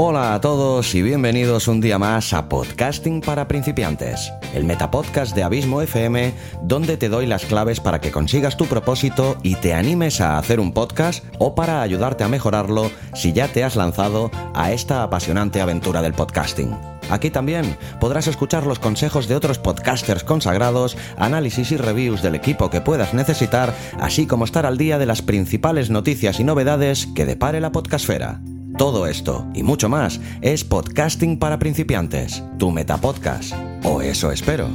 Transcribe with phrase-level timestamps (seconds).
[0.00, 5.42] Hola a todos y bienvenidos un día más a Podcasting para principiantes, el metapodcast de
[5.42, 10.20] Abismo FM, donde te doy las claves para que consigas tu propósito y te animes
[10.20, 14.70] a hacer un podcast o para ayudarte a mejorarlo si ya te has lanzado a
[14.70, 16.76] esta apasionante aventura del podcasting.
[17.10, 22.70] Aquí también podrás escuchar los consejos de otros podcasters consagrados, análisis y reviews del equipo
[22.70, 27.26] que puedas necesitar, así como estar al día de las principales noticias y novedades que
[27.26, 28.40] depare la podcastfera.
[28.78, 33.52] Todo esto y mucho más es Podcasting para principiantes, tu metapodcast.
[33.82, 34.68] O eso espero.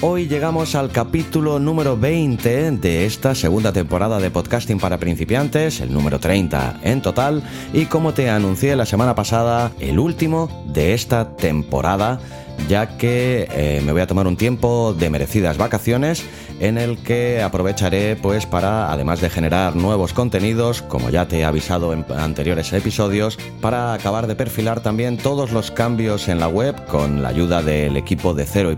[0.00, 5.92] Hoy llegamos al capítulo número 20 de esta segunda temporada de podcasting para principiantes, el
[5.92, 11.36] número 30 en total, y como te anuncié la semana pasada, el último de esta
[11.36, 12.18] temporada
[12.68, 16.24] ya que eh, me voy a tomar un tiempo de merecidas vacaciones
[16.60, 21.44] en el que aprovecharé pues para además de generar nuevos contenidos como ya te he
[21.44, 26.74] avisado en anteriores episodios para acabar de perfilar también todos los cambios en la web
[26.86, 28.76] con la ayuda del equipo de cero y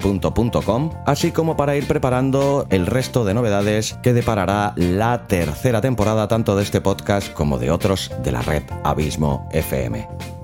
[1.06, 6.56] así como para ir preparando el resto de novedades que deparará la tercera temporada tanto
[6.56, 10.35] de este podcast como de otros de la red Abismo FM.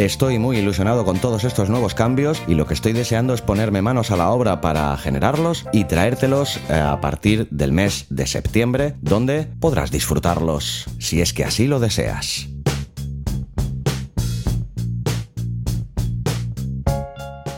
[0.00, 3.82] Estoy muy ilusionado con todos estos nuevos cambios y lo que estoy deseando es ponerme
[3.82, 8.94] manos a la obra para generarlos y traértelos eh, a partir del mes de septiembre,
[9.02, 12.48] donde podrás disfrutarlos, si es que así lo deseas.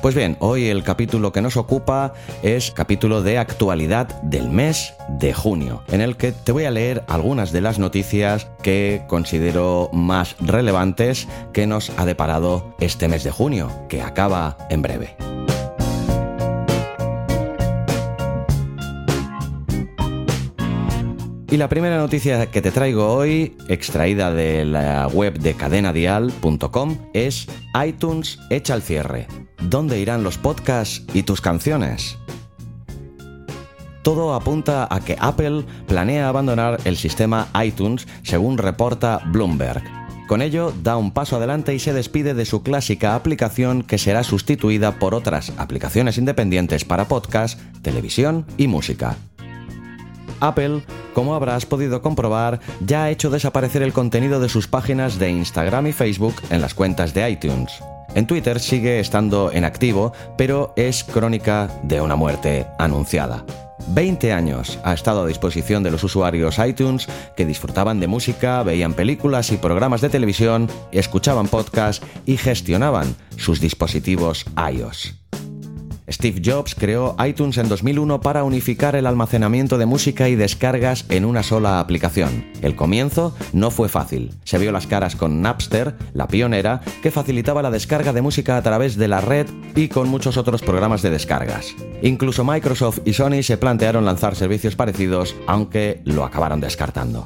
[0.02, 5.32] Pues bien, hoy el capítulo que nos ocupa es capítulo de actualidad del mes de
[5.32, 10.34] junio, en el que te voy a leer algunas de las noticias que considero más
[10.40, 15.31] relevantes que nos ha deparado este mes de junio, que acaba en breve.
[21.52, 27.46] Y la primera noticia que te traigo hoy, extraída de la web de cadenadial.com, es
[27.86, 29.26] iTunes echa al cierre.
[29.60, 32.16] ¿Dónde irán los podcasts y tus canciones?
[34.00, 39.82] Todo apunta a que Apple planea abandonar el sistema iTunes, según reporta Bloomberg.
[40.28, 44.24] Con ello, da un paso adelante y se despide de su clásica aplicación que será
[44.24, 49.18] sustituida por otras aplicaciones independientes para podcast, televisión y música.
[50.42, 50.82] Apple,
[51.14, 55.86] como habrás podido comprobar, ya ha hecho desaparecer el contenido de sus páginas de Instagram
[55.86, 57.72] y Facebook en las cuentas de iTunes.
[58.14, 63.44] En Twitter sigue estando en activo, pero es crónica de una muerte anunciada.
[63.88, 68.94] 20 años ha estado a disposición de los usuarios iTunes que disfrutaban de música, veían
[68.94, 75.21] películas y programas de televisión, escuchaban podcasts y gestionaban sus dispositivos iOS.
[76.12, 81.24] Steve Jobs creó iTunes en 2001 para unificar el almacenamiento de música y descargas en
[81.24, 82.46] una sola aplicación.
[82.60, 84.30] El comienzo no fue fácil.
[84.44, 88.62] Se vio las caras con Napster, la pionera, que facilitaba la descarga de música a
[88.62, 91.74] través de la red y con muchos otros programas de descargas.
[92.02, 97.24] Incluso Microsoft y Sony se plantearon lanzar servicios parecidos, aunque lo acabaron descartando.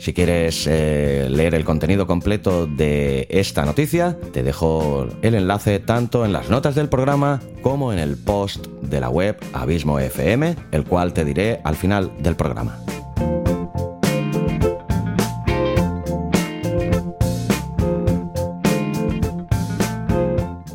[0.00, 6.24] Si quieres eh, leer el contenido completo de esta noticia, te dejo el enlace tanto
[6.24, 10.84] en las notas del programa como en el post de la web Abismo FM, el
[10.84, 12.78] cual te diré al final del programa.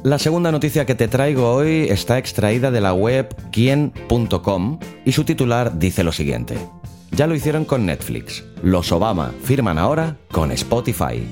[0.03, 5.23] La segunda noticia que te traigo hoy está extraída de la web quien.com y su
[5.23, 6.59] titular dice lo siguiente.
[7.15, 8.43] Ya lo hicieron con Netflix.
[8.61, 11.25] Los Obama firman ahora con Spotify.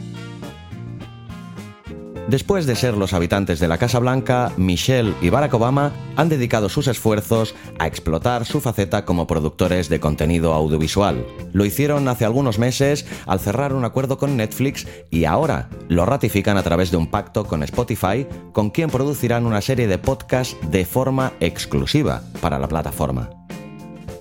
[2.30, 6.69] Después de ser los habitantes de la Casa Blanca, Michelle y Barack Obama han dedicado
[6.69, 11.25] sus esfuerzos a explotar su faceta como productores de contenido audiovisual.
[11.52, 16.56] Lo hicieron hace algunos meses al cerrar un acuerdo con Netflix y ahora lo ratifican
[16.56, 20.86] a través de un pacto con Spotify, con quien producirán una serie de podcasts de
[20.86, 23.30] forma exclusiva para la plataforma.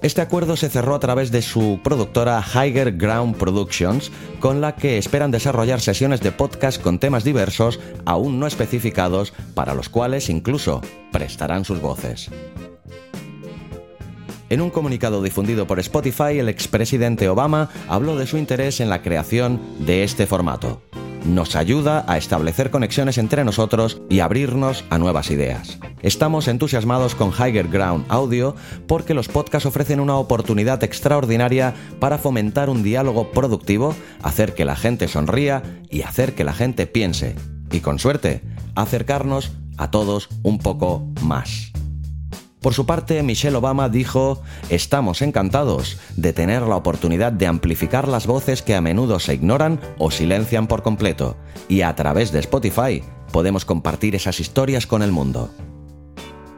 [0.02, 4.10] Este acuerdo se cerró a través de su productora Higher Ground Productions,
[4.40, 9.75] con la que esperan desarrollar sesiones de podcast con temas diversos aún no especificados, para
[9.75, 10.81] los cuales incluso
[11.12, 12.31] prestarán sus voces.
[14.50, 19.02] En un comunicado difundido por Spotify, el expresidente Obama habló de su interés en la
[19.02, 20.82] creación de este formato.
[21.24, 25.78] Nos ayuda a establecer conexiones entre nosotros y abrirnos a nuevas ideas.
[26.02, 32.70] Estamos entusiasmados con Higher Ground Audio porque los podcasts ofrecen una oportunidad extraordinaria para fomentar
[32.70, 37.36] un diálogo productivo, hacer que la gente sonría y hacer que la gente piense.
[37.70, 38.42] Y con suerte,
[38.75, 41.72] acercarnos a todos un poco más.
[42.62, 48.29] Por su parte, Michelle Obama dijo, estamos encantados de tener la oportunidad de amplificar las
[48.29, 51.37] voces que a menudo se ignoran o silencian por completo,
[51.69, 55.50] y a través de Spotify podemos compartir esas historias con el mundo.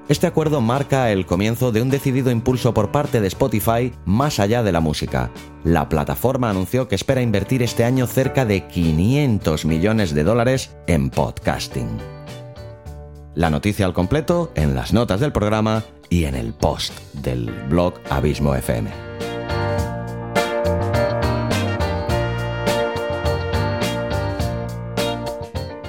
[0.07, 4.63] Este acuerdo marca el comienzo de un decidido impulso por parte de Spotify más allá
[4.63, 5.31] de la música.
[5.65, 11.09] La plataforma anunció que espera invertir este año cerca de 500 millones de dólares en
[11.09, 12.14] podcasting.
[13.35, 17.95] La noticia al completo en las notas del programa y en el post del blog
[18.09, 18.89] Abismo FM.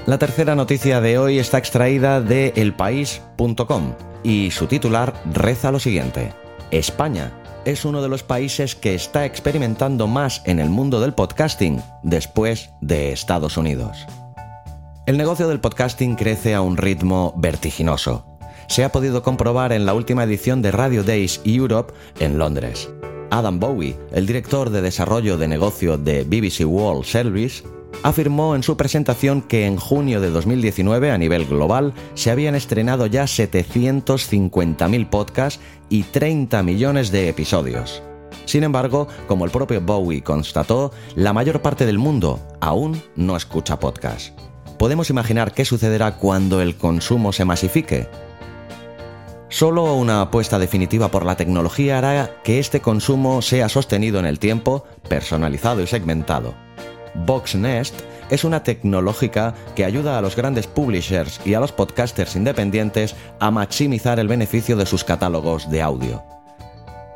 [0.07, 3.93] La tercera noticia de hoy está extraída de elpaís.com
[4.23, 6.33] y su titular reza lo siguiente.
[6.71, 7.31] España
[7.63, 12.71] es uno de los países que está experimentando más en el mundo del podcasting después
[12.81, 14.07] de Estados Unidos.
[15.05, 18.35] El negocio del podcasting crece a un ritmo vertiginoso
[18.67, 22.89] se ha podido comprobar en la última edición de Radio Days Europe en Londres.
[23.29, 27.63] Adam Bowie, el director de desarrollo de negocio de BBC World Service,
[28.03, 33.05] afirmó en su presentación que en junio de 2019 a nivel global se habían estrenado
[33.05, 35.59] ya 750.000 podcasts
[35.89, 38.01] y 30 millones de episodios.
[38.45, 43.79] Sin embargo, como el propio Bowie constató, la mayor parte del mundo aún no escucha
[43.79, 44.33] podcasts.
[44.77, 48.07] ¿Podemos imaginar qué sucederá cuando el consumo se masifique?
[49.49, 54.39] Solo una apuesta definitiva por la tecnología hará que este consumo sea sostenido en el
[54.39, 56.53] tiempo, personalizado y segmentado.
[57.13, 57.95] Boxnest
[58.29, 63.51] es una tecnológica que ayuda a los grandes publishers y a los podcasters independientes a
[63.51, 66.23] maximizar el beneficio de sus catálogos de audio.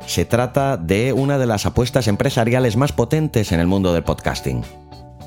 [0.06, 4.64] Se trata de una de las apuestas empresariales más potentes en el mundo del podcasting.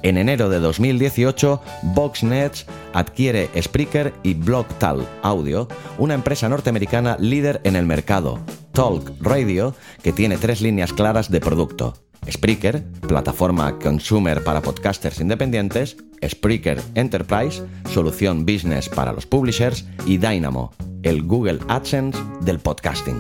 [0.04, 1.62] En enero de 2018,
[1.96, 8.42] Voxnets adquiere Spreaker y BlockTal Audio, una empresa norteamericana líder en el mercado,
[8.74, 9.74] Talk Radio,
[10.04, 11.94] que tiene tres líneas claras de producto.
[12.30, 20.74] Spreaker, plataforma consumer para podcasters independientes, Spreaker Enterprise, solución business para los publishers, y Dynamo,
[21.04, 23.20] el Google AdSense del podcasting.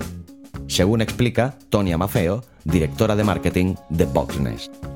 [0.67, 4.92] Según explica Tonia Mafeo, directora de marketing de Voxnest.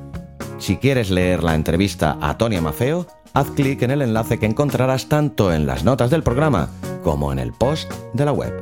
[0.59, 5.07] Si quieres leer la entrevista a Tony Mafeo, haz clic en el enlace que encontrarás
[5.07, 6.69] tanto en las notas del programa
[7.04, 8.54] como en el post de la web.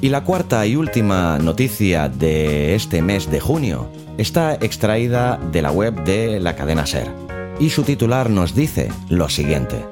[0.00, 5.70] Y la cuarta y última noticia de este mes de junio está extraída de la
[5.70, 7.08] web de la cadena Ser.
[7.60, 9.91] Y su titular nos dice lo siguiente.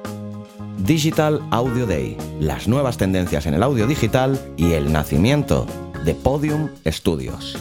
[0.84, 5.66] Digital Audio Day, las nuevas tendencias en el audio digital y el nacimiento
[6.04, 7.58] de Podium Studios.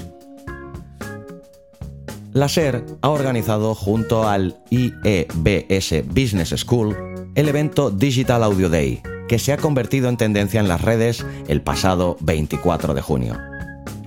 [2.31, 6.95] La SER ha organizado junto al IEBS Business School
[7.35, 11.61] el evento Digital Audio Day, que se ha convertido en tendencia en las redes el
[11.61, 13.48] pasado 24 de junio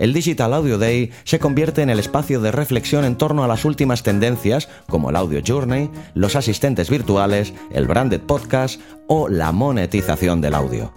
[0.03, 3.65] el Digital Audio Day se convierte en el espacio de reflexión en torno a las
[3.65, 10.41] últimas tendencias como el Audio Journey, los asistentes virtuales, el branded podcast o la monetización
[10.41, 10.93] del audio.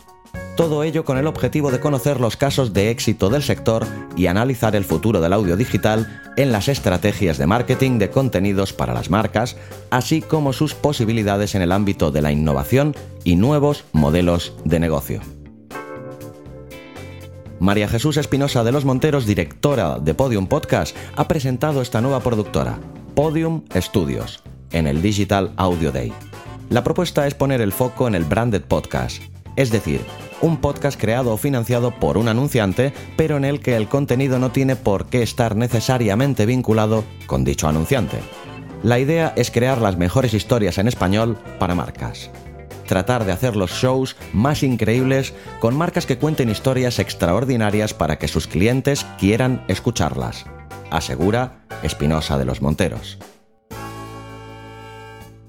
[0.57, 4.75] Todo ello con el objetivo de conocer los casos de éxito del sector y analizar
[4.75, 9.55] el futuro del audio digital en las estrategias de marketing de contenidos para las marcas,
[9.91, 15.34] así como sus posibilidades en el ámbito de la innovación y nuevos modelos de negocio.
[17.59, 22.77] María Jesús Espinosa de los Monteros, directora de Podium Podcast, ha presentado esta nueva productora,
[23.15, 26.11] Podium Studios, en el Digital Audio Day.
[26.69, 29.23] La propuesta es poner el foco en el branded podcast,
[29.55, 30.01] es decir,
[30.41, 34.51] un podcast creado o financiado por un anunciante, pero en el que el contenido no
[34.51, 38.17] tiene por qué estar necesariamente vinculado con dicho anunciante.
[38.83, 42.29] La idea es crear las mejores historias en español para marcas
[42.85, 48.27] tratar de hacer los shows más increíbles con marcas que cuenten historias extraordinarias para que
[48.27, 50.45] sus clientes quieran escucharlas,
[50.91, 53.17] asegura Espinosa de los Monteros.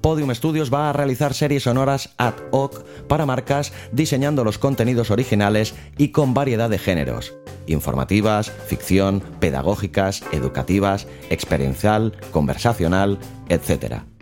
[0.01, 5.75] Podium Studios va a realizar series sonoras ad hoc para marcas diseñando los contenidos originales
[5.99, 7.35] y con variedad de géneros,
[7.67, 14.16] informativas, ficción, pedagógicas, educativas, experiencial, conversacional, etc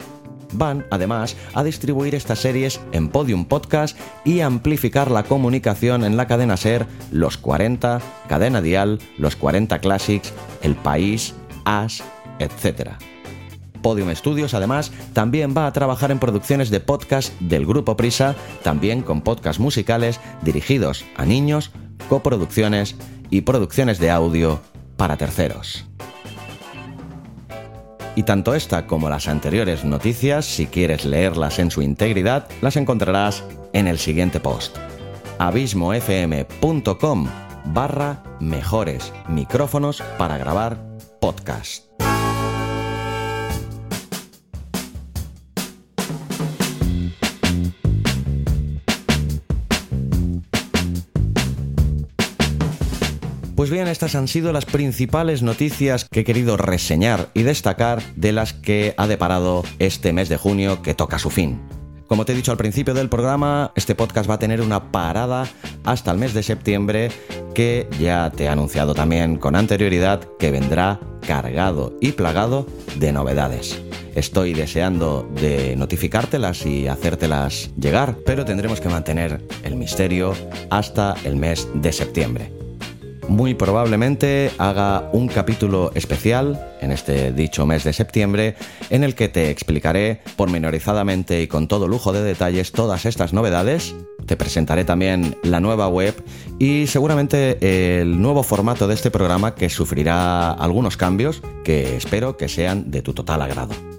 [0.56, 6.26] van además a distribuir estas series en Podium Podcast y amplificar la comunicación en la
[6.26, 10.32] cadena Ser, Los 40, Cadena Dial, Los 40 Classics,
[10.62, 11.34] El País,
[11.64, 12.02] As,
[12.38, 12.92] etc.
[13.82, 19.02] Podium Studios, además, también va a trabajar en producciones de podcast del Grupo Prisa, también
[19.02, 21.70] con podcasts musicales dirigidos a niños,
[22.08, 22.96] coproducciones
[23.28, 24.60] y producciones de audio
[24.96, 25.84] para terceros.
[28.16, 33.44] Y tanto esta como las anteriores noticias, si quieres leerlas en su integridad, las encontrarás
[33.72, 34.76] en el siguiente post.
[35.38, 37.28] abismofm.com
[37.66, 40.78] barra mejores micrófonos para grabar
[41.20, 41.93] podcast.
[53.64, 58.30] Pues bien, estas han sido las principales noticias que he querido reseñar y destacar de
[58.30, 61.62] las que ha deparado este mes de junio que toca su fin.
[62.06, 65.48] Como te he dicho al principio del programa, este podcast va a tener una parada
[65.82, 67.10] hasta el mes de septiembre
[67.54, 72.66] que ya te he anunciado también con anterioridad que vendrá cargado y plagado
[72.98, 73.80] de novedades.
[74.14, 80.34] Estoy deseando de notificártelas y hacértelas llegar, pero tendremos que mantener el misterio
[80.68, 82.63] hasta el mes de septiembre
[83.28, 88.56] muy probablemente haga un capítulo especial en este dicho mes de septiembre
[88.90, 93.94] en el que te explicaré pormenorizadamente y con todo lujo de detalles todas estas novedades.
[94.26, 96.14] Te presentaré también la nueva web
[96.58, 102.48] y seguramente el nuevo formato de este programa que sufrirá algunos cambios que espero que
[102.48, 103.93] sean de tu total agrado.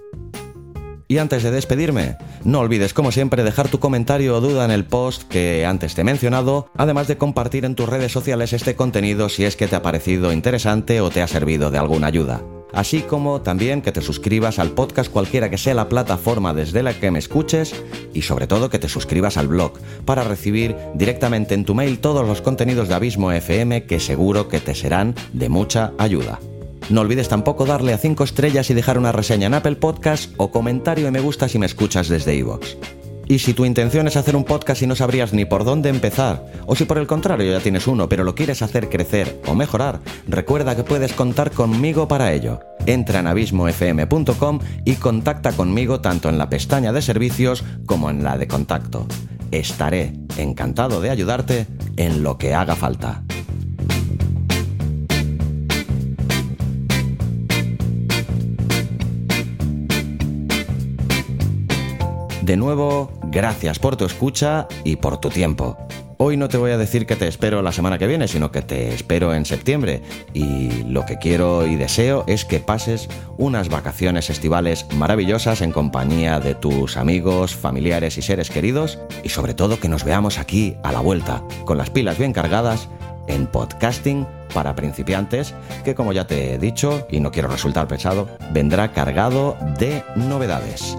[1.07, 4.85] Y antes de despedirme, no olvides como siempre dejar tu comentario o duda en el
[4.85, 9.29] post que antes te he mencionado, además de compartir en tus redes sociales este contenido
[9.29, 12.41] si es que te ha parecido interesante o te ha servido de alguna ayuda.
[12.73, 16.93] Así como también que te suscribas al podcast cualquiera que sea la plataforma desde la
[16.93, 17.73] que me escuches
[18.13, 19.73] y sobre todo que te suscribas al blog
[20.05, 24.59] para recibir directamente en tu mail todos los contenidos de Abismo FM que seguro que
[24.59, 26.39] te serán de mucha ayuda.
[26.89, 30.51] No olvides tampoco darle a 5 estrellas y dejar una reseña en Apple Podcast o
[30.51, 32.75] comentario y me gusta si me escuchas desde iVoox.
[33.27, 36.45] Y si tu intención es hacer un podcast y no sabrías ni por dónde empezar,
[36.67, 39.99] o si por el contrario ya tienes uno pero lo quieres hacer crecer o mejorar,
[40.27, 42.59] recuerda que puedes contar conmigo para ello.
[42.85, 48.37] Entra en abismofm.com y contacta conmigo tanto en la pestaña de servicios como en la
[48.37, 49.07] de contacto.
[49.49, 51.65] Estaré encantado de ayudarte
[51.97, 53.24] en lo que haga falta.
[62.45, 65.79] De nuevo, gracias por tu escucha y por tu tiempo.
[66.17, 68.61] Hoy no te voy a decir que te espero la semana que viene, sino que
[68.61, 70.03] te espero en septiembre.
[70.31, 73.09] Y lo que quiero y deseo es que pases
[73.39, 78.99] unas vacaciones estivales maravillosas en compañía de tus amigos, familiares y seres queridos.
[79.23, 82.89] Y sobre todo que nos veamos aquí a la vuelta, con las pilas bien cargadas,
[83.25, 88.29] en podcasting para principiantes, que como ya te he dicho, y no quiero resultar pesado,
[88.51, 90.95] vendrá cargado de novedades.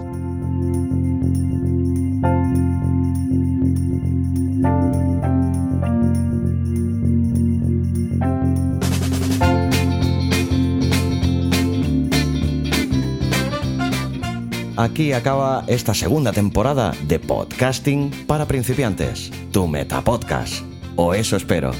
[14.77, 20.63] Aquí acaba esta segunda temporada de podcasting para principiantes, tu metapodcast,
[20.95, 21.71] o eso espero.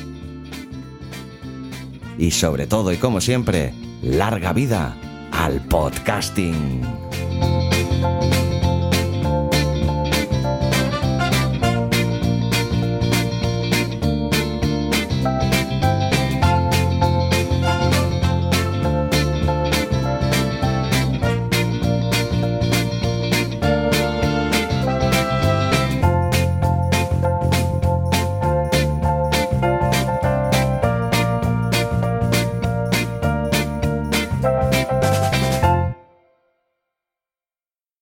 [2.18, 4.98] Y sobre todo y como siempre, larga vida
[5.32, 7.06] al podcasting.